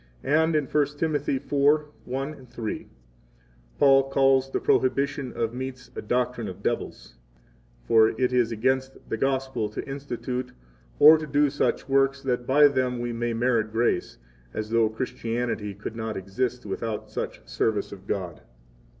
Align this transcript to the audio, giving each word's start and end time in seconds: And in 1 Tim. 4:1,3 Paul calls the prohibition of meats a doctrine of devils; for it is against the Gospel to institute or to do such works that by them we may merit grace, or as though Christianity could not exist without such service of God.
And 0.23 0.55
in 0.55 0.65
1 0.65 0.85
Tim. 0.97 1.13
4:1,3 1.13 2.87
Paul 3.77 4.09
calls 4.09 4.49
the 4.49 4.59
prohibition 4.59 5.31
of 5.33 5.53
meats 5.53 5.91
a 5.95 6.01
doctrine 6.01 6.47
of 6.47 6.63
devils; 6.63 7.17
for 7.83 8.09
it 8.19 8.33
is 8.33 8.51
against 8.51 8.97
the 9.09 9.17
Gospel 9.17 9.69
to 9.69 9.87
institute 9.87 10.53
or 10.97 11.19
to 11.19 11.27
do 11.27 11.51
such 11.51 11.87
works 11.87 12.23
that 12.23 12.47
by 12.47 12.67
them 12.67 12.97
we 12.97 13.13
may 13.13 13.33
merit 13.33 13.71
grace, 13.71 14.15
or 14.55 14.59
as 14.59 14.71
though 14.71 14.89
Christianity 14.89 15.75
could 15.75 15.95
not 15.95 16.17
exist 16.17 16.65
without 16.65 17.11
such 17.11 17.47
service 17.47 17.91
of 17.91 18.07
God. 18.07 18.41